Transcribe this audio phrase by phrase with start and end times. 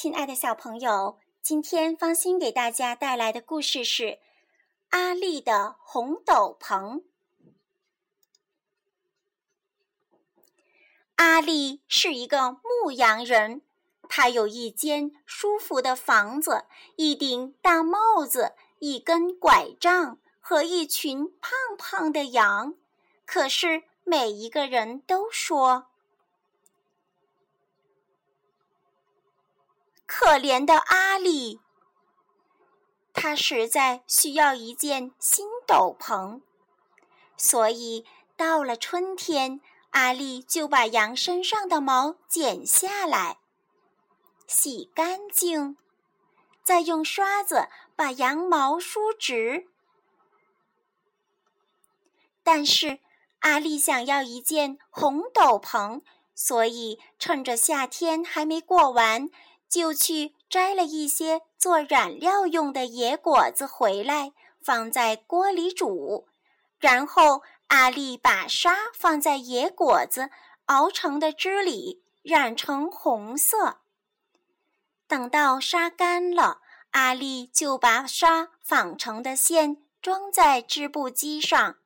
[0.00, 4.04] 亲爱的小朋友，今天芳心给大家带来的故事是
[4.90, 7.00] 《阿丽的红斗篷》。
[11.16, 13.62] 阿丽是一个牧羊人，
[14.08, 22.76] 他有一间舒服的房子，一顶大帽子，一根拐杖和一群胖胖的羊。
[23.26, 25.88] 可是每一个人都说。
[30.28, 31.58] 可怜的阿丽，
[33.14, 36.42] 她实在需要一件新斗篷，
[37.34, 38.04] 所以
[38.36, 43.38] 到了春天，阿丽就把羊身上的毛剪下来，
[44.46, 45.78] 洗干净，
[46.62, 49.66] 再用刷子把羊毛梳直。
[52.42, 52.98] 但是
[53.38, 56.02] 阿丽想要一件红斗篷，
[56.34, 59.30] 所以趁着夏天还没过完。
[59.68, 66.26] 就去摘了一些做染料用的野果子回来，放在锅里煮。
[66.78, 70.30] 然后阿丽把沙放在野果子
[70.66, 73.78] 熬成的汁里，染成红色。
[75.06, 76.60] 等到沙干了，
[76.92, 81.76] 阿丽就把沙纺成的线装在织布机上。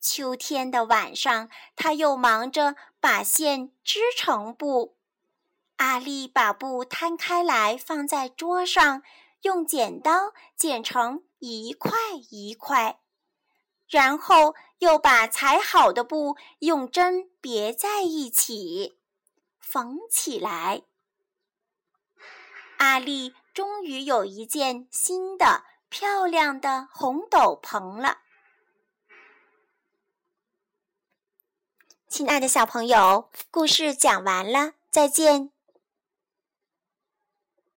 [0.00, 4.96] 秋天的晚上，他又忙着把线织成布。
[5.80, 9.02] 阿丽把布摊开来，放在桌上，
[9.40, 13.00] 用剪刀剪成一块一块，
[13.88, 18.98] 然后又把裁好的布用针别在一起，
[19.58, 20.82] 缝起来。
[22.76, 28.18] 阿丽终于有一件新的漂亮的红斗篷了。
[32.06, 35.50] 亲爱的小朋友，故事讲完了，再见。